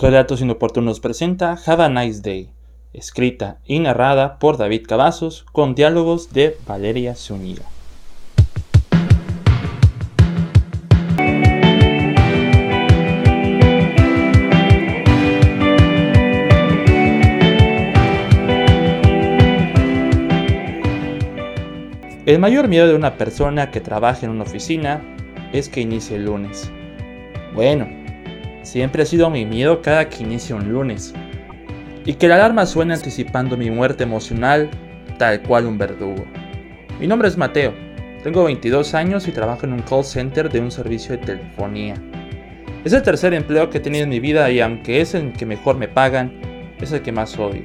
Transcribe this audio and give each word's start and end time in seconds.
Relatos 0.00 0.40
Inoportunos 0.40 0.98
presenta 0.98 1.58
Have 1.66 1.84
a 1.84 1.90
Nice 1.90 2.22
Day, 2.22 2.48
escrita 2.94 3.58
y 3.66 3.80
narrada 3.80 4.38
por 4.38 4.56
David 4.56 4.86
Cavazos 4.88 5.44
con 5.52 5.74
diálogos 5.74 6.32
de 6.32 6.56
Valeria 6.66 7.14
Zúñiga. 7.14 7.64
El 22.24 22.38
mayor 22.38 22.68
miedo 22.68 22.88
de 22.88 22.94
una 22.94 23.18
persona 23.18 23.70
que 23.70 23.82
trabaja 23.82 24.24
en 24.24 24.32
una 24.32 24.44
oficina 24.44 25.02
es 25.52 25.68
que 25.68 25.82
inicie 25.82 26.16
el 26.16 26.24
lunes. 26.24 26.72
Bueno, 27.54 27.99
Siempre 28.70 29.02
ha 29.02 29.06
sido 29.06 29.28
mi 29.30 29.44
miedo 29.44 29.82
cada 29.82 30.08
que 30.08 30.22
inicia 30.22 30.54
un 30.54 30.72
lunes. 30.72 31.12
Y 32.04 32.14
que 32.14 32.28
la 32.28 32.36
alarma 32.36 32.66
suene 32.66 32.94
anticipando 32.94 33.56
mi 33.56 33.68
muerte 33.68 34.04
emocional, 34.04 34.70
tal 35.18 35.42
cual 35.42 35.66
un 35.66 35.76
verdugo. 35.76 36.24
Mi 37.00 37.08
nombre 37.08 37.26
es 37.26 37.36
Mateo. 37.36 37.74
Tengo 38.22 38.44
22 38.44 38.94
años 38.94 39.26
y 39.26 39.32
trabajo 39.32 39.66
en 39.66 39.72
un 39.72 39.82
call 39.82 40.04
center 40.04 40.48
de 40.48 40.60
un 40.60 40.70
servicio 40.70 41.16
de 41.16 41.26
telefonía. 41.26 41.94
Es 42.84 42.92
el 42.92 43.02
tercer 43.02 43.34
empleo 43.34 43.70
que 43.70 43.78
he 43.78 43.80
tenido 43.80 44.04
en 44.04 44.10
mi 44.10 44.20
vida 44.20 44.48
y 44.52 44.60
aunque 44.60 45.00
es 45.00 45.16
el 45.16 45.32
que 45.32 45.46
mejor 45.46 45.76
me 45.76 45.88
pagan, 45.88 46.30
es 46.80 46.92
el 46.92 47.02
que 47.02 47.10
más 47.10 47.36
odio. 47.40 47.64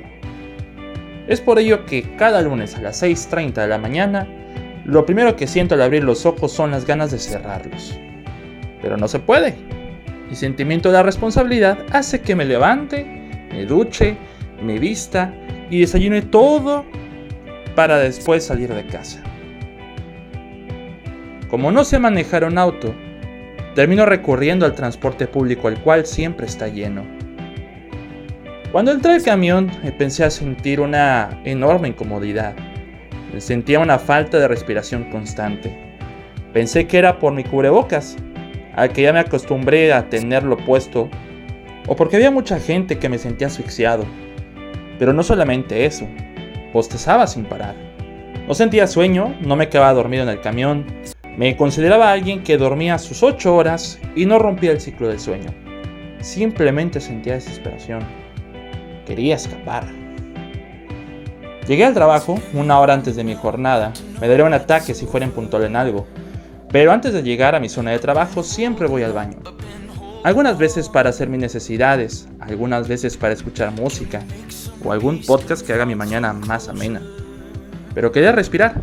Es 1.28 1.40
por 1.40 1.60
ello 1.60 1.86
que 1.86 2.16
cada 2.16 2.42
lunes 2.42 2.76
a 2.78 2.82
las 2.82 3.04
6.30 3.04 3.54
de 3.54 3.68
la 3.68 3.78
mañana, 3.78 4.28
lo 4.86 5.06
primero 5.06 5.36
que 5.36 5.46
siento 5.46 5.76
al 5.76 5.84
abrir 5.84 6.04
los 6.04 6.26
ojos 6.26 6.52
son 6.52 6.72
las 6.72 6.88
ganas 6.88 7.12
de 7.12 7.20
cerrarlos. 7.20 7.96
Pero 8.82 8.98
no 8.98 9.08
se 9.08 9.20
puede. 9.20 9.54
Mi 10.30 10.36
sentimiento 10.36 10.90
de 10.90 10.94
la 10.94 11.04
responsabilidad 11.04 11.78
hace 11.92 12.22
que 12.22 12.36
me 12.36 12.46
levante, 12.46 13.06
me 13.52 13.66
duche, 13.66 14.18
me 14.62 14.80
vista 14.80 15.34
y 15.70 15.82
desayune 15.82 16.22
todo 16.24 16.86
para 17.76 17.98
después 17.98 18.44
salir 18.46 18.74
de 18.74 18.86
casa. 18.88 19.22
Como 21.50 21.72
no 21.72 21.84
sé 21.84 22.00
manejar 22.00 22.44
un 22.44 22.58
auto, 22.58 22.94
termino 23.76 24.06
recurriendo 24.06 24.66
al 24.66 24.74
transporte 24.74 25.28
público, 25.28 25.70
el 25.70 25.78
cual 25.80 26.06
siempre 26.06 26.48
está 26.48 26.68
lleno. 26.68 27.04
Cuando 28.72 28.92
entré 28.92 29.14
al 29.14 29.24
camión, 29.24 29.72
pensé 29.98 30.24
a 30.24 30.30
sentir 30.30 30.82
una 30.82 31.42
enorme 31.46 31.90
incomodidad. 31.90 32.56
Sentía 33.38 33.80
una 33.80 34.00
falta 34.00 34.40
de 34.40 34.48
respiración 34.48 35.06
constante. 35.12 35.78
Pensé 36.52 36.88
que 36.88 36.98
era 36.98 37.20
por 37.20 37.34
mi 37.34 37.44
cubrebocas, 37.44 38.18
al 38.76 38.92
que 38.92 39.04
ya 39.04 39.14
me 39.14 39.20
acostumbré 39.20 39.94
a 39.94 40.10
tenerlo 40.10 40.58
puesto, 40.58 41.10
o 41.88 41.96
porque 41.96 42.16
había 42.18 42.32
mucha 42.32 42.60
gente 42.60 43.00
que 43.00 43.10
me 43.10 43.18
sentía 43.18 43.48
asfixiado. 43.48 44.06
Pero 45.00 45.14
no 45.14 45.24
solamente 45.24 45.86
eso, 45.86 46.08
postezaba 46.74 47.28
sin 47.28 47.46
parar. 47.46 47.76
No 48.48 48.54
sentía 48.54 48.88
sueño, 48.88 49.36
no 49.42 49.56
me 49.56 49.70
quedaba 49.70 49.94
dormido 49.94 50.24
en 50.24 50.30
el 50.30 50.42
camión, 50.42 50.86
me 51.38 51.58
consideraba 51.58 52.14
alguien 52.14 52.44
que 52.44 52.58
dormía 52.58 52.98
sus 52.98 53.22
8 53.22 53.54
horas 53.54 54.00
y 54.16 54.26
no 54.26 54.40
rompía 54.40 54.72
el 54.72 54.80
ciclo 54.80 55.10
del 55.10 55.20
sueño. 55.20 55.54
Simplemente 56.22 57.02
sentía 57.02 57.34
desesperación. 57.34 58.00
Quería 59.06 59.36
escapar. 59.36 59.86
Llegué 61.68 61.84
al 61.84 61.94
trabajo 61.94 62.40
una 62.54 62.80
hora 62.80 62.94
antes 62.94 63.18
de 63.18 63.26
mi 63.26 63.36
jornada. 63.36 63.92
Me 64.22 64.30
daría 64.30 64.46
un 64.46 64.54
ataque 64.54 64.94
si 64.94 65.06
fuera 65.06 65.26
en 65.26 65.34
puntual 65.34 65.66
en 65.66 65.76
algo. 65.76 66.08
Pero 66.72 66.92
antes 66.92 67.14
de 67.14 67.24
llegar 67.24 67.56
a 67.56 67.60
mi 67.60 67.70
zona 67.70 67.92
de 67.92 68.00
trabajo 68.00 68.44
siempre 68.44 68.88
voy 68.88 69.04
al 69.04 69.14
baño. 69.14 69.38
Algunas 70.24 70.58
veces 70.58 70.90
para 70.90 71.12
hacer 71.12 71.30
mis 71.30 71.40
necesidades, 71.40 72.28
algunas 72.40 72.88
veces 72.88 73.16
para 73.16 73.34
escuchar 73.34 73.72
música 73.72 74.24
o 74.84 74.92
algún 74.92 75.22
podcast 75.22 75.66
que 75.66 75.74
haga 75.74 75.86
mi 75.86 75.96
mañana 75.96 76.34
más 76.34 76.68
amena. 76.68 77.02
Pero 77.94 78.12
quería 78.12 78.32
respirar. 78.32 78.82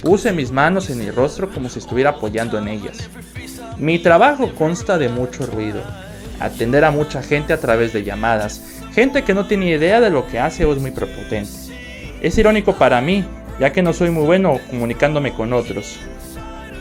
Puse 0.00 0.32
mis 0.32 0.50
manos 0.50 0.90
en 0.90 0.98
mi 0.98 1.10
rostro 1.10 1.50
como 1.50 1.68
si 1.68 1.78
estuviera 1.78 2.10
apoyando 2.10 2.58
en 2.58 2.68
ellas. 2.68 3.10
Mi 3.78 3.98
trabajo 3.98 4.54
consta 4.54 4.98
de 4.98 5.08
mucho 5.08 5.46
ruido, 5.46 5.82
atender 6.40 6.84
a 6.84 6.90
mucha 6.90 7.22
gente 7.22 7.52
a 7.52 7.60
través 7.60 7.92
de 7.92 8.04
llamadas, 8.04 8.82
gente 8.94 9.22
que 9.22 9.34
no 9.34 9.46
tiene 9.46 9.70
idea 9.70 10.00
de 10.00 10.10
lo 10.10 10.26
que 10.26 10.38
hace 10.38 10.64
o 10.64 10.72
es 10.72 10.78
muy 10.78 10.92
prepotente. 10.92 11.50
Es 12.22 12.38
irónico 12.38 12.74
para 12.74 13.00
mí, 13.00 13.24
ya 13.60 13.72
que 13.72 13.82
no 13.82 13.92
soy 13.92 14.10
muy 14.10 14.24
bueno 14.24 14.58
comunicándome 14.70 15.34
con 15.34 15.52
otros, 15.52 15.98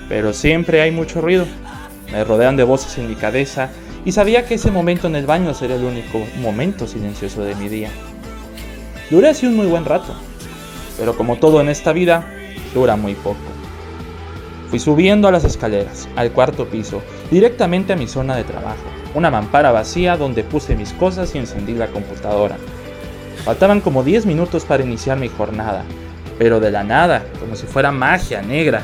pero 0.10 0.34
siempre 0.34 0.82
hay 0.82 0.92
mucho 0.92 1.22
ruido. 1.22 1.46
Me 2.12 2.24
rodean 2.24 2.56
de 2.56 2.64
voces 2.64 2.98
en 2.98 3.08
mi 3.08 3.16
cabeza 3.16 3.70
y 4.06 4.12
sabía 4.12 4.46
que 4.46 4.56
ese 4.56 4.72
momento 4.72 5.08
en 5.08 5.16
el 5.16 5.26
baño 5.26 5.54
sería 5.54 5.78
el 5.78 5.84
único 5.84 6.22
momento 6.42 6.88
silencioso 6.88 7.44
de 7.44 7.56
mi 7.56 7.70
día. 7.70 7.90
Duré 9.10 9.30
así 9.30 9.46
un 9.46 9.56
muy 9.56 9.68
buen 9.68 9.86
rato, 9.86 10.14
pero 10.98 11.16
como 11.16 11.38
todo 11.38 11.62
en 11.62 11.70
esta 11.70 11.94
vida, 11.94 12.28
dura 12.74 12.96
muy 12.96 13.16
poco. 13.16 13.38
Fui 14.70 14.80
subiendo 14.80 15.28
a 15.28 15.32
las 15.32 15.44
escaleras, 15.44 16.10
al 16.16 16.32
cuarto 16.32 16.66
piso, 16.66 17.02
directamente 17.30 17.94
a 17.94 17.96
mi 17.96 18.08
zona 18.08 18.36
de 18.36 18.44
trabajo, 18.44 18.82
una 19.14 19.30
mampara 19.30 19.72
vacía 19.72 20.18
donde 20.18 20.44
puse 20.44 20.76
mis 20.76 20.94
cosas 20.94 21.36
y 21.36 21.38
encendí 21.38 21.74
la 21.74 21.88
computadora. 21.88 22.58
Faltaban 23.46 23.82
como 23.82 24.04
10 24.04 24.26
minutos 24.26 24.66
para 24.66 24.84
iniciar 24.84 25.20
mi 25.20 25.28
jornada, 25.28 25.84
pero 26.40 26.60
de 26.60 26.72
la 26.72 26.84
nada, 26.84 27.24
como 27.40 27.56
si 27.56 27.68
fuera 27.68 27.92
magia 27.92 28.42
negra, 28.42 28.84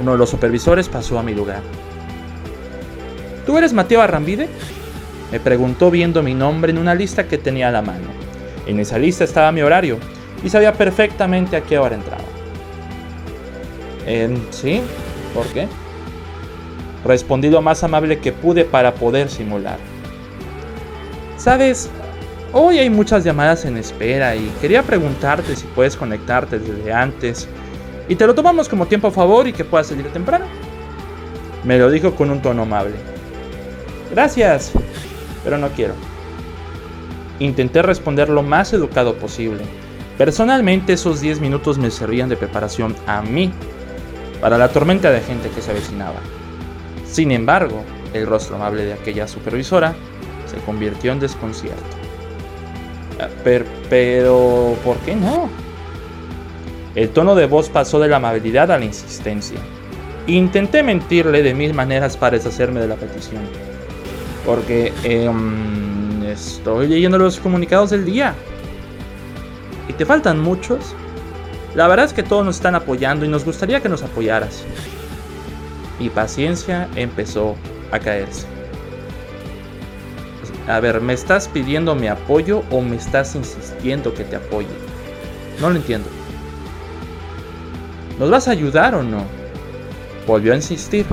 uno 0.00 0.12
de 0.12 0.18
los 0.18 0.30
supervisores 0.30 0.88
pasó 0.88 1.18
a 1.18 1.22
mi 1.22 1.34
lugar. 1.34 1.62
¿Tú 3.46 3.58
eres 3.58 3.72
Mateo 3.72 4.00
Arrambide? 4.00 4.48
Me 5.30 5.40
preguntó 5.40 5.90
viendo 5.90 6.22
mi 6.22 6.34
nombre 6.34 6.72
en 6.72 6.78
una 6.78 6.94
lista 6.94 7.26
que 7.28 7.38
tenía 7.38 7.68
a 7.68 7.72
la 7.72 7.82
mano. 7.82 8.08
En 8.66 8.80
esa 8.80 8.98
lista 8.98 9.24
estaba 9.24 9.52
mi 9.52 9.62
horario 9.62 9.98
y 10.42 10.48
sabía 10.48 10.72
perfectamente 10.72 11.56
a 11.56 11.62
qué 11.62 11.78
hora 11.78 11.94
entraba. 11.94 12.24
Eh, 14.06 14.36
sí, 14.50 14.80
¿por 15.34 15.46
qué? 15.48 15.66
Respondí 17.04 17.50
lo 17.50 17.60
más 17.60 17.84
amable 17.84 18.18
que 18.18 18.32
pude 18.32 18.64
para 18.64 18.94
poder 18.94 19.28
simular. 19.28 19.78
Sabes, 21.36 21.90
hoy 22.52 22.78
hay 22.78 22.88
muchas 22.88 23.24
llamadas 23.24 23.64
en 23.64 23.76
espera 23.76 24.36
y 24.36 24.50
quería 24.60 24.82
preguntarte 24.82 25.56
si 25.56 25.66
puedes 25.66 25.96
conectarte 25.96 26.58
desde 26.58 26.92
antes 26.92 27.48
y 28.08 28.16
te 28.16 28.26
lo 28.26 28.34
tomamos 28.34 28.68
como 28.68 28.86
tiempo 28.86 29.08
a 29.08 29.10
favor 29.10 29.48
y 29.48 29.52
que 29.52 29.64
puedas 29.64 29.86
salir 29.86 30.06
temprano. 30.12 30.46
Me 31.64 31.78
lo 31.78 31.90
dijo 31.90 32.14
con 32.14 32.30
un 32.30 32.42
tono 32.42 32.62
amable. 32.62 32.96
Gracias, 34.10 34.72
pero 35.42 35.58
no 35.58 35.68
quiero. 35.70 35.94
Intenté 37.38 37.82
responder 37.82 38.28
lo 38.28 38.42
más 38.42 38.72
educado 38.72 39.14
posible. 39.14 39.62
Personalmente 40.18 40.92
esos 40.92 41.20
10 41.20 41.40
minutos 41.40 41.78
me 41.78 41.90
servían 41.90 42.28
de 42.28 42.36
preparación 42.36 42.94
a 43.06 43.22
mí 43.22 43.50
para 44.40 44.58
la 44.58 44.68
tormenta 44.68 45.10
de 45.10 45.20
gente 45.20 45.48
que 45.48 45.62
se 45.62 45.70
avecinaba. 45.70 46.20
Sin 47.06 47.32
embargo, 47.32 47.82
el 48.12 48.26
rostro 48.26 48.56
amable 48.56 48.84
de 48.84 48.92
aquella 48.92 49.26
supervisora 49.26 49.94
se 50.46 50.58
convirtió 50.64 51.12
en 51.12 51.20
desconcierto. 51.20 51.82
Ah, 53.20 53.28
pero, 53.42 53.64
pero, 53.88 54.76
¿por 54.84 54.96
qué 54.98 55.16
no? 55.16 55.48
El 56.94 57.10
tono 57.10 57.34
de 57.34 57.46
voz 57.46 57.68
pasó 57.68 57.98
de 57.98 58.08
la 58.08 58.16
amabilidad 58.16 58.70
a 58.70 58.78
la 58.78 58.84
insistencia. 58.84 59.58
Intenté 60.26 60.82
mentirle 60.82 61.42
de 61.42 61.52
mil 61.52 61.74
maneras 61.74 62.16
para 62.16 62.36
deshacerme 62.36 62.80
de 62.80 62.88
la 62.88 62.94
petición. 62.94 63.42
Porque 64.46 64.92
em, 65.02 66.22
estoy 66.24 66.86
leyendo 66.86 67.18
los 67.18 67.40
comunicados 67.40 67.90
del 67.90 68.04
día. 68.04 68.34
¿Y 69.88 69.92
te 69.94 70.06
faltan 70.06 70.40
muchos? 70.40 70.94
La 71.74 71.88
verdad 71.88 72.06
es 72.06 72.12
que 72.12 72.22
todos 72.22 72.44
nos 72.44 72.56
están 72.56 72.76
apoyando 72.76 73.24
y 73.24 73.28
nos 73.28 73.44
gustaría 73.44 73.80
que 73.80 73.88
nos 73.88 74.02
apoyaras. 74.02 74.64
Mi 75.98 76.08
paciencia 76.08 76.88
empezó 76.94 77.56
a 77.90 77.98
caerse. 77.98 78.46
A 80.68 80.80
ver, 80.80 81.00
¿me 81.00 81.12
estás 81.12 81.48
pidiendo 81.48 81.94
mi 81.94 82.06
apoyo 82.06 82.62
o 82.70 82.80
me 82.80 82.96
estás 82.96 83.34
insistiendo 83.34 84.14
que 84.14 84.24
te 84.24 84.36
apoye? 84.36 84.68
No 85.60 85.70
lo 85.70 85.76
entiendo. 85.76 86.08
¿Nos 88.18 88.30
vas 88.30 88.48
a 88.48 88.52
ayudar 88.52 88.94
o 88.94 89.02
no? 89.02 89.24
Volvió 90.26 90.52
a 90.52 90.56
insistir. 90.56 91.06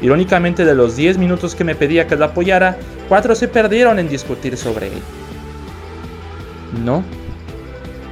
Irónicamente, 0.00 0.64
de 0.64 0.74
los 0.74 0.96
10 0.96 1.18
minutos 1.18 1.54
que 1.54 1.64
me 1.64 1.74
pedía 1.74 2.06
que 2.06 2.16
la 2.16 2.26
apoyara, 2.26 2.76
cuatro 3.08 3.34
se 3.34 3.48
perdieron 3.48 3.98
en 3.98 4.08
discutir 4.08 4.56
sobre 4.56 4.88
él. 4.88 5.02
No, 6.84 7.04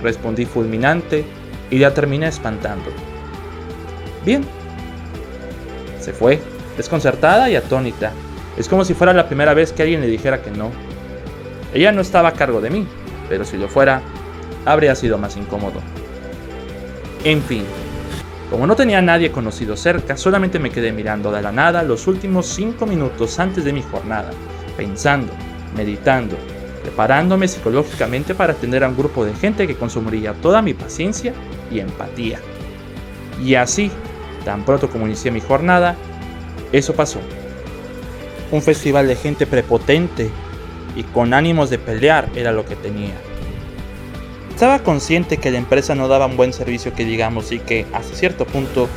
respondí 0.02 0.46
fulminante 0.46 1.24
y 1.70 1.78
la 1.78 1.92
terminé 1.92 2.28
espantando. 2.28 2.90
Bien. 4.24 4.44
Se 6.00 6.12
fue, 6.12 6.40
desconcertada 6.76 7.50
y 7.50 7.56
atónita. 7.56 8.12
Es 8.56 8.68
como 8.68 8.84
si 8.84 8.94
fuera 8.94 9.12
la 9.12 9.26
primera 9.26 9.54
vez 9.54 9.72
que 9.72 9.82
alguien 9.82 10.00
le 10.00 10.06
dijera 10.06 10.42
que 10.42 10.50
no. 10.50 10.70
Ella 11.74 11.90
no 11.92 12.02
estaba 12.02 12.30
a 12.30 12.34
cargo 12.34 12.60
de 12.60 12.70
mí, 12.70 12.86
pero 13.28 13.44
si 13.44 13.56
lo 13.56 13.68
fuera, 13.68 14.02
habría 14.64 14.94
sido 14.94 15.18
más 15.18 15.36
incómodo. 15.36 15.80
En 17.24 17.42
fin, 17.42 17.64
como 18.52 18.66
no 18.66 18.76
tenía 18.76 18.98
a 18.98 19.02
nadie 19.02 19.32
conocido 19.32 19.78
cerca, 19.78 20.18
solamente 20.18 20.58
me 20.58 20.68
quedé 20.68 20.92
mirando 20.92 21.32
de 21.32 21.40
la 21.40 21.50
nada 21.52 21.82
los 21.82 22.06
últimos 22.06 22.46
5 22.48 22.84
minutos 22.84 23.38
antes 23.38 23.64
de 23.64 23.72
mi 23.72 23.80
jornada, 23.80 24.30
pensando, 24.76 25.32
meditando, 25.74 26.36
preparándome 26.82 27.48
psicológicamente 27.48 28.34
para 28.34 28.52
atender 28.52 28.84
a 28.84 28.88
un 28.88 28.96
grupo 28.96 29.24
de 29.24 29.32
gente 29.32 29.66
que 29.66 29.76
consumiría 29.76 30.34
toda 30.34 30.60
mi 30.60 30.74
paciencia 30.74 31.32
y 31.70 31.80
empatía. 31.80 32.40
Y 33.42 33.54
así, 33.54 33.90
tan 34.44 34.66
pronto 34.66 34.90
como 34.90 35.06
inicié 35.06 35.30
mi 35.30 35.40
jornada, 35.40 35.96
eso 36.72 36.92
pasó. 36.92 37.20
Un 38.50 38.60
festival 38.60 39.08
de 39.08 39.16
gente 39.16 39.46
prepotente 39.46 40.30
y 40.94 41.04
con 41.04 41.32
ánimos 41.32 41.70
de 41.70 41.78
pelear 41.78 42.28
era 42.36 42.52
lo 42.52 42.66
que 42.66 42.76
tenía. 42.76 43.14
Estaba 44.62 44.84
consciente 44.84 45.38
que 45.38 45.50
la 45.50 45.58
empresa 45.58 45.96
no 45.96 46.06
daba 46.06 46.26
un 46.26 46.36
buen 46.36 46.52
servicio 46.52 46.94
que 46.94 47.04
digamos 47.04 47.50
y 47.50 47.58
que, 47.58 47.84
hasta 47.92 48.14
cierto 48.14 48.44
punto, 48.44 48.88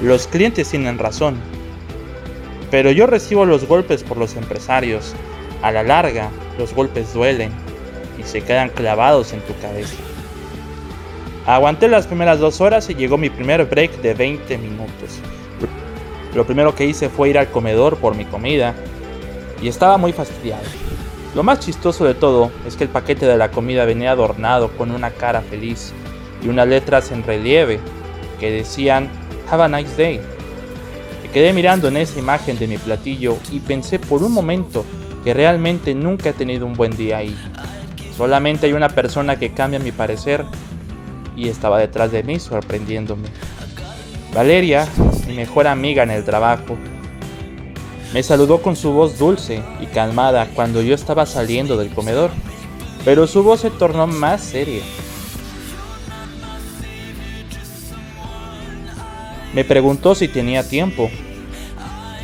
los 0.00 0.26
clientes 0.26 0.70
tienen 0.70 0.96
razón. 0.96 1.36
Pero 2.70 2.90
yo 2.90 3.06
recibo 3.06 3.44
los 3.44 3.66
golpes 3.66 4.02
por 4.02 4.16
los 4.16 4.34
empresarios. 4.34 5.14
A 5.60 5.72
la 5.72 5.82
larga, 5.82 6.30
los 6.56 6.72
golpes 6.72 7.12
duelen 7.12 7.52
y 8.18 8.22
se 8.22 8.40
quedan 8.40 8.70
clavados 8.70 9.34
en 9.34 9.42
tu 9.42 9.54
cabeza. 9.60 9.96
Aguanté 11.44 11.88
las 11.88 12.06
primeras 12.06 12.38
dos 12.38 12.62
horas 12.62 12.88
y 12.88 12.94
llegó 12.94 13.18
mi 13.18 13.28
primer 13.28 13.66
break 13.66 14.00
de 14.00 14.14
20 14.14 14.56
minutos. 14.56 15.18
Lo 16.34 16.46
primero 16.46 16.74
que 16.74 16.86
hice 16.86 17.10
fue 17.10 17.28
ir 17.28 17.36
al 17.36 17.50
comedor 17.50 17.98
por 17.98 18.16
mi 18.16 18.24
comida 18.24 18.74
y 19.60 19.68
estaba 19.68 19.98
muy 19.98 20.14
fastidiado. 20.14 20.64
Lo 21.34 21.44
más 21.44 21.60
chistoso 21.60 22.04
de 22.04 22.14
todo 22.14 22.50
es 22.66 22.76
que 22.76 22.84
el 22.84 22.90
paquete 22.90 23.24
de 23.24 23.36
la 23.36 23.52
comida 23.52 23.84
venía 23.84 24.10
adornado 24.10 24.70
con 24.76 24.90
una 24.90 25.10
cara 25.10 25.42
feliz 25.42 25.92
y 26.42 26.48
unas 26.48 26.66
letras 26.66 27.12
en 27.12 27.22
relieve 27.22 27.78
que 28.40 28.50
decían 28.50 29.08
Have 29.48 29.64
a 29.64 29.68
nice 29.68 29.94
day. 29.96 30.20
Me 31.22 31.30
quedé 31.30 31.52
mirando 31.52 31.88
en 31.88 31.98
esa 31.98 32.18
imagen 32.18 32.58
de 32.58 32.66
mi 32.66 32.78
platillo 32.78 33.36
y 33.52 33.60
pensé 33.60 34.00
por 34.00 34.22
un 34.24 34.32
momento 34.32 34.84
que 35.22 35.32
realmente 35.34 35.94
nunca 35.94 36.30
he 36.30 36.32
tenido 36.32 36.66
un 36.66 36.74
buen 36.74 36.96
día 36.96 37.18
ahí. 37.18 37.36
Solamente 38.16 38.66
hay 38.66 38.72
una 38.72 38.88
persona 38.88 39.38
que 39.38 39.52
cambia 39.52 39.78
mi 39.78 39.92
parecer 39.92 40.44
y 41.36 41.48
estaba 41.48 41.78
detrás 41.78 42.10
de 42.10 42.24
mí 42.24 42.40
sorprendiéndome. 42.40 43.28
Valeria, 44.34 44.86
mi 45.26 45.34
mejor 45.34 45.68
amiga 45.68 46.02
en 46.02 46.10
el 46.10 46.24
trabajo, 46.24 46.76
me 48.12 48.22
saludó 48.22 48.60
con 48.60 48.76
su 48.76 48.92
voz 48.92 49.18
dulce 49.18 49.62
y 49.80 49.86
calmada 49.86 50.48
cuando 50.54 50.82
yo 50.82 50.94
estaba 50.94 51.26
saliendo 51.26 51.76
del 51.76 51.94
comedor, 51.94 52.30
pero 53.04 53.26
su 53.26 53.42
voz 53.42 53.60
se 53.60 53.70
tornó 53.70 54.06
más 54.06 54.40
seria. 54.40 54.82
Me 59.54 59.64
preguntó 59.64 60.14
si 60.14 60.28
tenía 60.28 60.68
tiempo. 60.68 61.10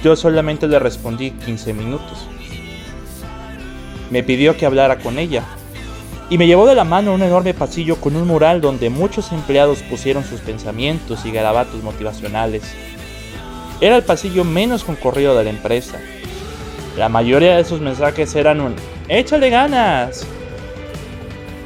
Yo 0.02 0.14
solamente 0.14 0.68
le 0.68 0.78
respondí 0.78 1.32
15 1.32 1.72
minutos. 1.72 2.26
Me 4.10 4.22
pidió 4.22 4.56
que 4.56 4.66
hablara 4.66 4.98
con 4.98 5.18
ella 5.18 5.44
y 6.30 6.38
me 6.38 6.46
llevó 6.46 6.66
de 6.66 6.74
la 6.74 6.84
mano 6.84 7.12
a 7.12 7.14
un 7.14 7.22
enorme 7.22 7.54
pasillo 7.54 7.96
con 7.96 8.14
un 8.14 8.26
mural 8.26 8.60
donde 8.60 8.90
muchos 8.90 9.32
empleados 9.32 9.82
pusieron 9.82 10.24
sus 10.24 10.40
pensamientos 10.40 11.24
y 11.24 11.30
garabatos 11.30 11.82
motivacionales. 11.82 12.62
Era 13.80 13.96
el 13.96 14.02
pasillo 14.02 14.44
menos 14.44 14.84
concurrido 14.84 15.36
de 15.36 15.44
la 15.44 15.50
empresa. 15.50 15.98
La 16.96 17.08
mayoría 17.08 17.56
de 17.56 17.60
esos 17.60 17.80
mensajes 17.80 18.34
eran 18.34 18.60
un 18.60 18.74
¡Échale 19.08 19.50
ganas! 19.50 20.26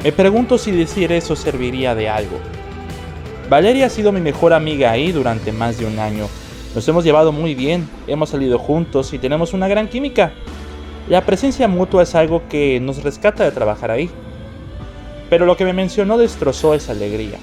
Me 0.03 0.12
pregunto 0.12 0.59
si 0.59 0.73
decir 0.73 1.12
eso 1.12 1.37
serviría 1.37 1.95
de 1.95 2.09
algo. 2.09 2.39
Valeria 3.49 3.87
ha 3.87 3.91
sido 3.91 4.12
mi 4.12 4.21
mejor 4.21 4.53
amiga 4.53 4.91
ahí 4.91 5.12
durante 5.12 5.53
más 5.53 5.79
de 5.79 5.87
un 5.87 5.99
año. 5.99 6.27
Nos 6.75 6.87
hemos 6.89 7.05
llevado 7.05 7.33
muy 7.33 7.55
bien, 7.55 7.89
hemos 8.07 8.31
salido 8.31 8.59
juntos 8.59 9.12
y 9.12 9.19
tenemos 9.19 9.53
una 9.53 9.69
gran 9.69 9.89
química. 9.89 10.33
La 11.09 11.25
presencia 11.25 11.69
mutua 11.69 12.03
es 12.03 12.15
algo 12.15 12.43
que 12.49 12.81
nos 12.81 13.03
rescata 13.03 13.45
de 13.45 13.53
trabajar 13.53 13.91
ahí. 13.91 14.11
Pero 15.29 15.47
lo 15.47 15.57
que 15.57 15.65
me 15.65 15.73
mencionó 15.73 16.19
destrozó 16.19 16.75
esa 16.75 16.93
alegría. 16.93 17.39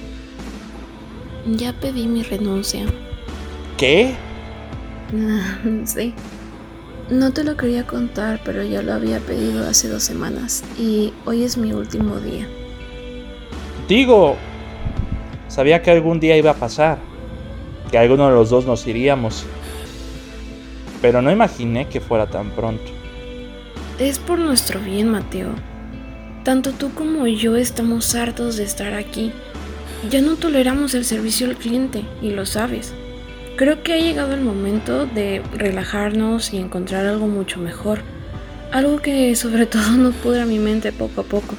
Ya 1.45 1.73
pedí 1.73 2.07
mi 2.07 2.23
renuncia. 2.23 2.85
¿Qué? 3.77 4.15
Sí. 5.85 6.13
No 7.09 7.31
te 7.31 7.43
lo 7.43 7.55
quería 7.55 7.87
contar, 7.87 8.41
pero 8.43 8.63
ya 8.63 8.81
lo 8.81 8.93
había 8.93 9.19
pedido 9.19 9.67
hace 9.67 9.87
dos 9.87 10.03
semanas 10.03 10.63
y 10.77 11.13
hoy 11.25 11.43
es 11.43 11.57
mi 11.57 11.71
último 11.71 12.19
día. 12.19 12.47
Digo, 13.87 14.35
sabía 15.47 15.81
que 15.81 15.91
algún 15.91 16.19
día 16.19 16.35
iba 16.35 16.51
a 16.51 16.55
pasar, 16.55 16.97
que 17.89 17.97
alguno 17.97 18.27
de 18.27 18.33
los 18.33 18.49
dos 18.49 18.65
nos 18.65 18.85
iríamos, 18.85 19.45
pero 21.01 21.21
no 21.21 21.31
imaginé 21.31 21.87
que 21.87 22.01
fuera 22.01 22.27
tan 22.27 22.51
pronto. 22.51 22.91
Es 23.99 24.19
por 24.19 24.37
nuestro 24.37 24.81
bien, 24.81 25.09
Mateo. 25.09 25.49
Tanto 26.43 26.71
tú 26.71 26.93
como 26.93 27.25
yo 27.27 27.55
estamos 27.55 28.13
hartos 28.15 28.57
de 28.57 28.63
estar 28.63 28.93
aquí. 28.93 29.31
Ya 30.09 30.21
no 30.21 30.35
toleramos 30.35 30.93
el 30.93 31.05
servicio 31.05 31.47
al 31.47 31.55
cliente, 31.55 32.03
y 32.21 32.31
lo 32.31 32.45
sabes. 32.45 32.93
Creo 33.57 33.81
que 33.81 33.93
ha 33.93 33.97
llegado 33.97 34.35
el 34.35 34.41
momento 34.41 35.07
de 35.07 35.41
relajarnos 35.51 36.53
y 36.53 36.57
encontrar 36.57 37.07
algo 37.07 37.25
mucho 37.25 37.59
mejor. 37.59 38.01
Algo 38.71 38.99
que 38.99 39.35
sobre 39.35 39.65
todo 39.65 39.97
nos 39.97 40.13
pudra 40.13 40.45
mi 40.45 40.59
mente 40.59 40.91
poco 40.91 41.21
a 41.21 41.23
poco. 41.23 41.55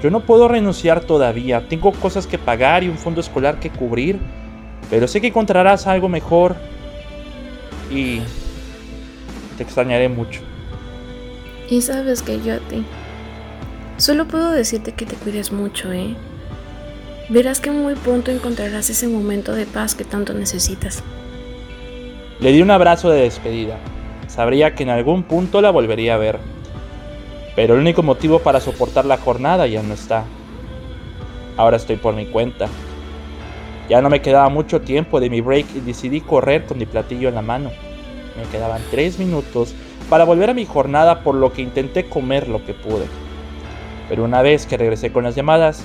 Yo 0.00 0.08
no 0.10 0.20
puedo 0.20 0.46
renunciar 0.46 1.00
todavía. 1.00 1.66
Tengo 1.66 1.90
cosas 1.90 2.28
que 2.28 2.38
pagar 2.38 2.84
y 2.84 2.88
un 2.88 2.96
fondo 2.96 3.20
escolar 3.20 3.58
que 3.58 3.70
cubrir. 3.70 4.20
Pero 4.88 5.08
sé 5.08 5.20
que 5.20 5.26
encontrarás 5.26 5.88
algo 5.88 6.08
mejor. 6.08 6.54
Y 7.90 8.20
te 9.56 9.64
extrañaré 9.64 10.08
mucho. 10.08 10.42
Y 11.68 11.82
sabes 11.82 12.22
que 12.22 12.40
yo 12.40 12.54
a 12.54 12.58
ti. 12.58 12.84
Solo 13.96 14.28
puedo 14.28 14.52
decirte 14.52 14.92
que 14.92 15.06
te 15.06 15.16
cuides 15.16 15.50
mucho, 15.50 15.92
¿eh? 15.92 16.14
Verás 17.28 17.58
que 17.58 17.72
muy 17.72 17.96
pronto 17.96 18.30
encontrarás 18.30 18.90
ese 18.90 19.08
momento 19.08 19.56
de 19.56 19.66
paz 19.66 19.96
que 19.96 20.04
tanto 20.04 20.32
necesitas. 20.32 21.02
Le 22.38 22.52
di 22.52 22.60
un 22.60 22.70
abrazo 22.70 23.08
de 23.08 23.22
despedida. 23.22 23.78
Sabría 24.28 24.74
que 24.74 24.82
en 24.82 24.90
algún 24.90 25.22
punto 25.22 25.62
la 25.62 25.70
volvería 25.70 26.14
a 26.14 26.18
ver. 26.18 26.38
Pero 27.54 27.74
el 27.74 27.80
único 27.80 28.02
motivo 28.02 28.40
para 28.40 28.60
soportar 28.60 29.06
la 29.06 29.16
jornada 29.16 29.66
ya 29.66 29.82
no 29.82 29.94
está. 29.94 30.24
Ahora 31.56 31.78
estoy 31.78 31.96
por 31.96 32.14
mi 32.14 32.26
cuenta. 32.26 32.68
Ya 33.88 34.02
no 34.02 34.10
me 34.10 34.20
quedaba 34.20 34.50
mucho 34.50 34.82
tiempo 34.82 35.18
de 35.18 35.30
mi 35.30 35.40
break 35.40 35.66
y 35.76 35.80
decidí 35.80 36.20
correr 36.20 36.66
con 36.66 36.76
mi 36.76 36.84
platillo 36.84 37.30
en 37.30 37.36
la 37.36 37.42
mano. 37.42 37.70
Me 38.36 38.42
quedaban 38.50 38.82
tres 38.90 39.18
minutos 39.18 39.74
para 40.10 40.24
volver 40.24 40.50
a 40.50 40.54
mi 40.54 40.66
jornada 40.66 41.20
por 41.22 41.36
lo 41.36 41.54
que 41.54 41.62
intenté 41.62 42.04
comer 42.04 42.48
lo 42.48 42.62
que 42.66 42.74
pude. 42.74 43.06
Pero 44.10 44.24
una 44.24 44.42
vez 44.42 44.66
que 44.66 44.76
regresé 44.76 45.10
con 45.10 45.24
las 45.24 45.34
llamadas, 45.34 45.82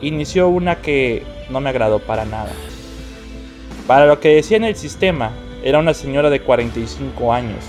inició 0.00 0.48
una 0.48 0.76
que 0.76 1.24
no 1.50 1.60
me 1.60 1.70
agradó 1.70 1.98
para 1.98 2.24
nada. 2.24 2.52
Para 3.88 4.06
lo 4.06 4.20
que 4.20 4.36
decía 4.36 4.58
en 4.58 4.64
el 4.64 4.76
sistema, 4.76 5.32
era 5.62 5.78
una 5.78 5.94
señora 5.94 6.30
de 6.30 6.40
45 6.40 7.32
años. 7.32 7.64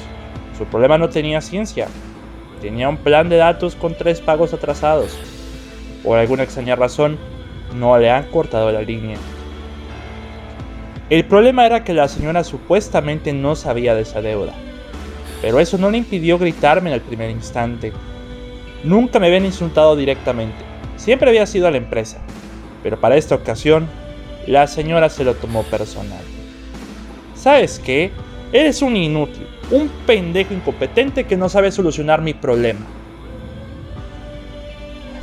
Su 0.58 0.66
problema 0.66 0.98
no 0.98 1.10
tenía 1.10 1.42
ciencia. 1.42 1.88
Tenía 2.62 2.90
un 2.90 2.98
plan 2.98 3.30
de 3.30 3.38
datos 3.38 3.76
con 3.76 3.96
tres 3.96 4.22
pagos 4.22 4.54
atrasados. 4.54 5.18
Por 6.04 6.18
alguna 6.18 6.44
extraña 6.44 6.76
razón, 6.76 7.18
no 7.76 7.98
le 7.98 8.10
han 8.10 8.26
cortado 8.26 8.72
la 8.72 8.82
línea. 8.82 9.18
El 11.10 11.26
problema 11.26 11.66
era 11.66 11.84
que 11.84 11.94
la 11.94 12.08
señora 12.08 12.44
supuestamente 12.44 13.34
no 13.34 13.56
sabía 13.56 13.94
de 13.94 14.02
esa 14.02 14.22
deuda. 14.22 14.54
Pero 15.42 15.60
eso 15.60 15.78
no 15.78 15.92
le 15.92 15.98
impidió 15.98 16.40
gritarme 16.40 16.90
en 16.90 16.96
el 16.96 17.02
primer 17.02 17.30
instante. 17.30 17.92
Nunca 18.84 19.20
me 19.20 19.28
habían 19.28 19.46
insultado 19.46 19.96
directamente. 19.96 20.64
Siempre 20.96 21.30
había 21.30 21.46
sido 21.46 21.68
a 21.68 21.72
la 21.72 21.78
empresa, 21.78 22.20
pero 22.82 23.00
para 23.00 23.18
esta 23.18 23.36
ocasión, 23.36 23.88
la 24.48 24.68
señora 24.68 25.10
se 25.10 25.24
lo 25.24 25.36
tomó 25.36 25.64
personal. 25.64 26.33
¿Sabes 27.44 27.78
qué? 27.84 28.10
Eres 28.54 28.82
un 28.82 28.96
inútil, 28.96 29.46
un 29.70 29.90
pendejo 30.08 30.54
incompetente 30.54 31.26
que 31.26 31.36
no 31.36 31.50
sabe 31.50 31.74
solucionar 31.74 32.22
mi 32.22 32.34
problema. 32.34 32.80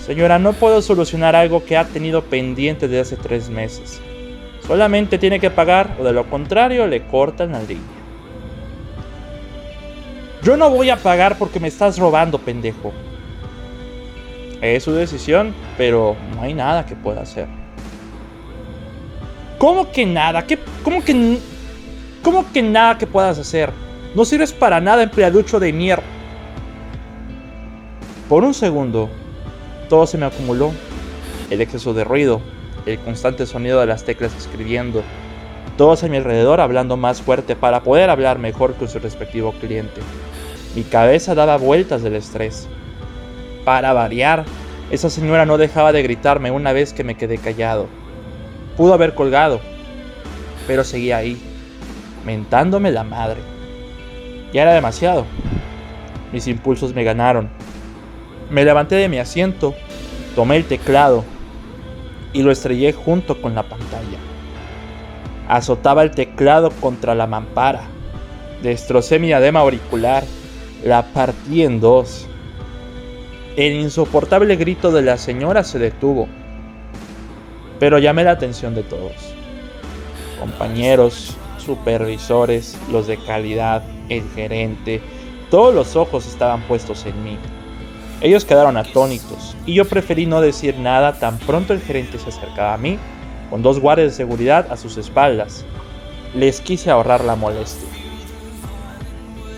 Señora, 0.04 0.38
no 0.38 0.52
puedo 0.52 0.82
solucionar 0.82 1.34
algo 1.34 1.64
que 1.64 1.78
ha 1.78 1.86
tenido 1.86 2.22
pendiente 2.22 2.88
desde 2.88 3.00
hace 3.00 3.16
tres 3.16 3.48
meses. 3.48 4.02
Solamente 4.66 5.16
tiene 5.16 5.40
que 5.40 5.48
pagar 5.48 5.96
o 5.98 6.04
de 6.04 6.12
lo 6.12 6.28
contrario 6.28 6.86
le 6.86 7.06
cortan 7.06 7.52
la 7.52 7.62
línea. 7.62 7.80
Yo 10.42 10.58
no 10.58 10.68
voy 10.68 10.90
a 10.90 10.96
pagar 10.96 11.38
porque 11.38 11.58
me 11.58 11.68
estás 11.68 11.98
robando, 11.98 12.38
pendejo. 12.38 12.92
Es 14.60 14.82
su 14.84 14.92
decisión, 14.92 15.54
pero 15.78 16.16
no 16.34 16.42
hay 16.42 16.52
nada 16.52 16.84
que 16.84 16.96
pueda 16.96 17.22
hacer. 17.22 17.46
¿Cómo 19.56 19.90
que 19.90 20.04
nada? 20.04 20.46
¿Qué, 20.46 20.58
cómo, 20.84 21.02
que, 21.02 21.38
¿Cómo 22.22 22.44
que 22.52 22.62
nada 22.62 22.98
que 22.98 23.06
puedas 23.06 23.38
hacer? 23.38 23.70
No 24.14 24.26
sirves 24.26 24.52
para 24.52 24.78
nada, 24.78 25.02
empleaducho 25.02 25.58
de 25.58 25.72
mierda. 25.72 26.02
Por 28.28 28.44
un 28.44 28.52
segundo, 28.52 29.08
todo 29.88 30.06
se 30.06 30.18
me 30.18 30.26
acumuló. 30.26 30.72
El 31.48 31.62
exceso 31.62 31.94
de 31.94 32.04
ruido, 32.04 32.42
el 32.84 32.98
constante 32.98 33.46
sonido 33.46 33.80
de 33.80 33.86
las 33.86 34.04
teclas 34.04 34.36
escribiendo, 34.36 35.02
todos 35.78 36.04
a 36.04 36.08
mi 36.08 36.18
alrededor 36.18 36.60
hablando 36.60 36.96
más 36.96 37.22
fuerte 37.22 37.56
para 37.56 37.82
poder 37.82 38.10
hablar 38.10 38.38
mejor 38.38 38.74
con 38.74 38.88
su 38.88 38.98
respectivo 38.98 39.52
cliente. 39.52 40.02
Mi 40.76 40.82
cabeza 40.82 41.34
daba 41.34 41.56
vueltas 41.56 42.02
del 42.02 42.16
estrés. 42.16 42.68
Para 43.64 43.94
variar, 43.94 44.44
esa 44.90 45.08
señora 45.08 45.46
no 45.46 45.56
dejaba 45.56 45.92
de 45.92 46.02
gritarme 46.02 46.50
una 46.50 46.72
vez 46.72 46.92
que 46.92 47.02
me 47.02 47.16
quedé 47.16 47.38
callado. 47.38 47.88
Pudo 48.76 48.92
haber 48.94 49.14
colgado, 49.14 49.60
pero 50.66 50.84
seguía 50.84 51.16
ahí, 51.16 51.40
mentándome 52.24 52.90
la 52.90 53.04
madre. 53.04 53.40
Ya 54.52 54.62
era 54.62 54.74
demasiado. 54.74 55.26
Mis 56.32 56.46
impulsos 56.46 56.94
me 56.94 57.04
ganaron. 57.04 57.50
Me 58.50 58.64
levanté 58.64 58.96
de 58.96 59.08
mi 59.08 59.18
asiento, 59.18 59.74
tomé 60.34 60.56
el 60.56 60.64
teclado 60.64 61.24
y 62.32 62.42
lo 62.42 62.50
estrellé 62.50 62.92
junto 62.92 63.40
con 63.40 63.54
la 63.54 63.62
pantalla. 63.62 64.18
Azotaba 65.48 66.02
el 66.02 66.12
teclado 66.12 66.70
contra 66.70 67.14
la 67.14 67.26
mampara. 67.26 67.82
Destrocé 68.62 69.18
mi 69.18 69.32
adema 69.32 69.60
auricular. 69.60 70.24
La 70.84 71.02
partí 71.12 71.64
en 71.64 71.80
dos. 71.80 72.26
El 73.56 73.74
insoportable 73.74 74.56
grito 74.56 74.92
de 74.92 75.02
la 75.02 75.16
señora 75.16 75.64
se 75.64 75.78
detuvo. 75.78 76.28
Pero 77.78 77.98
llamé 77.98 78.24
la 78.24 78.30
atención 78.32 78.74
de 78.74 78.82
todos. 78.82 79.12
Compañeros, 80.38 81.36
supervisores, 81.60 82.78
los 82.90 83.06
de 83.06 83.16
calidad, 83.18 83.82
el 84.08 84.22
gerente, 84.34 85.00
todos 85.50 85.74
los 85.74 85.96
ojos 85.96 86.26
estaban 86.26 86.62
puestos 86.62 87.06
en 87.06 87.22
mí. 87.24 87.38
Ellos 88.20 88.44
quedaron 88.44 88.76
atónitos 88.76 89.56
y 89.64 89.74
yo 89.74 89.86
preferí 89.86 90.26
no 90.26 90.40
decir 90.40 90.78
nada 90.78 91.18
tan 91.18 91.38
pronto 91.38 91.72
el 91.72 91.80
gerente 91.80 92.18
se 92.18 92.28
acercaba 92.28 92.74
a 92.74 92.78
mí 92.78 92.98
con 93.48 93.62
dos 93.62 93.80
guardias 93.80 94.12
de 94.12 94.16
seguridad 94.16 94.70
a 94.70 94.76
sus 94.76 94.96
espaldas. 94.96 95.64
Les 96.34 96.60
quise 96.60 96.90
ahorrar 96.90 97.24
la 97.24 97.34
molestia. 97.34 97.88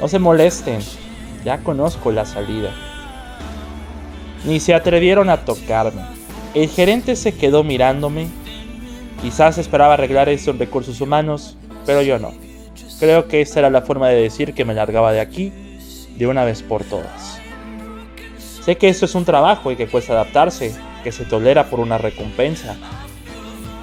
No 0.00 0.08
se 0.08 0.18
molesten, 0.18 0.80
ya 1.44 1.58
conozco 1.58 2.10
la 2.10 2.24
salida. 2.24 2.70
Ni 4.44 4.58
se 4.58 4.74
atrevieron 4.74 5.28
a 5.28 5.44
tocarme. 5.44 6.02
El 6.54 6.68
gerente 6.68 7.16
se 7.16 7.34
quedó 7.34 7.62
mirándome. 7.62 8.28
Quizás 9.20 9.58
esperaba 9.58 9.94
arreglar 9.94 10.28
esto 10.28 10.50
en 10.50 10.58
recursos 10.58 11.00
humanos, 11.00 11.56
pero 11.86 12.02
yo 12.02 12.18
no. 12.18 12.32
Creo 12.98 13.26
que 13.28 13.40
esta 13.40 13.60
era 13.60 13.70
la 13.70 13.82
forma 13.82 14.08
de 14.08 14.22
decir 14.22 14.54
que 14.54 14.64
me 14.64 14.74
largaba 14.74 15.12
de 15.12 15.20
aquí 15.20 15.52
de 16.16 16.26
una 16.26 16.44
vez 16.44 16.62
por 16.62 16.84
todas. 16.84 17.40
Sé 18.64 18.76
que 18.76 18.88
esto 18.88 19.06
es 19.06 19.14
un 19.14 19.24
trabajo 19.24 19.72
y 19.72 19.76
que 19.76 19.88
cuesta 19.88 20.12
adaptarse, 20.12 20.72
que 21.02 21.10
se 21.10 21.24
tolera 21.24 21.68
por 21.68 21.80
una 21.80 21.98
recompensa. 21.98 22.76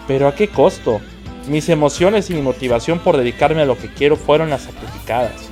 Pero 0.07 0.27
¿a 0.27 0.35
qué 0.35 0.47
costo? 0.47 1.01
Mis 1.47 1.67
emociones 1.67 2.29
y 2.29 2.33
mi 2.33 2.41
motivación 2.41 2.99
por 2.99 3.17
dedicarme 3.17 3.61
a 3.61 3.65
lo 3.65 3.77
que 3.77 3.93
quiero 3.93 4.15
fueron 4.15 4.49
las 4.49 4.61
sacrificadas. 4.61 5.49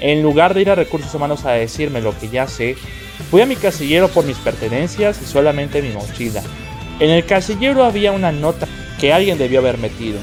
En 0.00 0.22
lugar 0.22 0.54
de 0.54 0.62
ir 0.62 0.70
a 0.70 0.76
recursos 0.76 1.12
humanos 1.12 1.44
a 1.44 1.52
decirme 1.52 2.00
lo 2.00 2.16
que 2.16 2.28
ya 2.28 2.46
sé, 2.46 2.76
fui 3.30 3.42
a 3.42 3.46
mi 3.46 3.56
casillero 3.56 4.08
por 4.08 4.24
mis 4.24 4.36
pertenencias 4.36 5.20
y 5.20 5.26
solamente 5.26 5.82
mi 5.82 5.90
mochila. 5.90 6.42
En 7.00 7.10
el 7.10 7.24
casillero 7.24 7.84
había 7.84 8.12
una 8.12 8.30
nota 8.30 8.68
que 9.00 9.12
alguien 9.12 9.38
debió 9.38 9.58
haber 9.58 9.78
metido. 9.78 10.20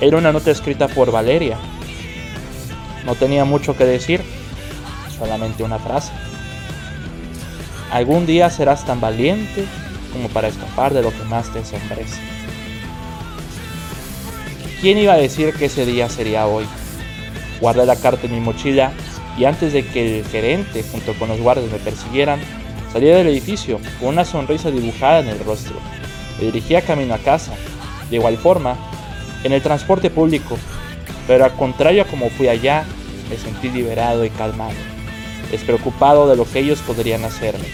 Era 0.00 0.18
una 0.18 0.30
nota 0.30 0.50
escrita 0.50 0.88
por 0.88 1.10
Valeria. 1.10 1.56
No 3.06 3.14
tenía 3.14 3.46
mucho 3.46 3.76
que 3.76 3.84
decir, 3.84 4.20
solamente 5.18 5.62
una 5.62 5.78
frase. 5.78 6.12
Algún 7.90 8.26
día 8.26 8.50
serás 8.50 8.84
tan 8.84 9.00
valiente 9.00 9.64
como 10.12 10.28
para 10.28 10.48
escapar 10.48 10.92
de 10.92 11.02
lo 11.02 11.10
que 11.10 11.24
más 11.24 11.50
te 11.50 11.60
ensombrece. 11.60 12.20
¿Quién 14.82 14.98
iba 14.98 15.14
a 15.14 15.18
decir 15.18 15.54
que 15.54 15.66
ese 15.66 15.86
día 15.86 16.10
sería 16.10 16.46
hoy? 16.46 16.66
Guardé 17.60 17.86
la 17.86 17.96
carta 17.96 18.26
en 18.26 18.34
mi 18.34 18.40
mochila 18.40 18.92
y 19.38 19.46
antes 19.46 19.72
de 19.72 19.86
que 19.86 20.18
el 20.18 20.26
gerente 20.26 20.84
junto 20.92 21.14
con 21.14 21.28
los 21.28 21.40
guardias 21.40 21.72
me 21.72 21.78
persiguieran, 21.78 22.40
salí 22.92 23.06
del 23.06 23.28
edificio 23.28 23.80
con 23.98 24.10
una 24.10 24.26
sonrisa 24.26 24.70
dibujada 24.70 25.20
en 25.20 25.28
el 25.28 25.38
rostro. 25.38 25.76
Me 26.38 26.46
dirigía 26.46 26.82
camino 26.82 27.14
a 27.14 27.18
casa, 27.18 27.52
de 28.10 28.16
igual 28.16 28.36
forma, 28.36 28.76
en 29.46 29.52
el 29.52 29.62
transporte 29.62 30.10
público, 30.10 30.58
pero 31.26 31.44
al 31.44 31.52
contrario 31.52 32.02
a 32.02 32.06
como 32.06 32.28
fui 32.30 32.48
allá, 32.48 32.84
me 33.30 33.36
sentí 33.36 33.70
liberado 33.70 34.24
y 34.24 34.30
calmado 34.30 34.74
despreocupado 35.50 36.28
de 36.28 36.36
lo 36.36 36.44
que 36.44 36.60
ellos 36.60 36.80
podrían 36.80 37.24
hacerme. 37.24 37.66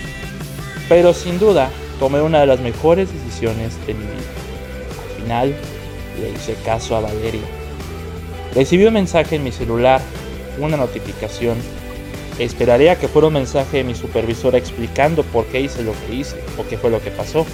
Pero 0.89 1.13
sin 1.15 1.39
duda, 1.39 1.71
tomé 1.99 2.21
una 2.21 2.41
de 2.41 2.47
las 2.47 2.61
mejores 2.61 3.13
decisiones 3.13 3.75
de 3.87 3.95
mi 3.95 4.05
vida. 4.05 4.17
Al 5.03 5.23
final, 5.23 5.55
le 6.21 6.31
hice 6.31 6.55
caso 6.65 6.97
a 6.97 7.01
Valeria. 7.01 7.43
Recibí 8.55 8.85
un 8.85 8.95
mensaje 8.95 9.37
en 9.37 9.45
mi 9.45 9.53
celular, 9.53 10.01
una 10.59 10.77
notificación. 10.77 11.57
Esperaré 12.39 12.91
a 12.91 12.99
que 12.99 13.09
fuera 13.09 13.29
un 13.29 13.35
mensaje 13.35 13.79
de 13.79 13.85
mi 13.85 13.95
supervisora 13.95 14.59
explicando 14.59 15.23
por 15.23 15.47
qué 15.47 15.61
hice 15.61 15.83
lo 15.83 15.93
que 16.07 16.15
hice 16.17 16.37
o 16.59 16.67
qué 16.67 16.77
fue 16.77 16.91
lo 16.91 17.01
que 17.01 17.11
pasó. 17.11 17.47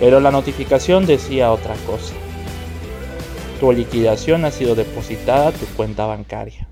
Pero 0.00 0.20
la 0.20 0.30
notificación 0.30 1.06
decía 1.06 1.52
otra 1.52 1.74
cosa. 1.86 2.14
Tu 3.60 3.72
liquidación 3.72 4.44
ha 4.44 4.52
sido 4.52 4.76
depositada 4.76 5.48
a 5.48 5.52
tu 5.52 5.66
cuenta 5.76 6.06
bancaria. 6.06 6.68